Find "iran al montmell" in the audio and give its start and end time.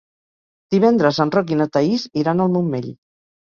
2.25-2.91